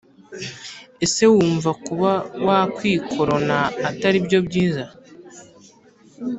[1.05, 2.11] Ese wumva kuba
[2.45, 3.57] wakwikorona
[3.89, 4.83] ataribyo byiza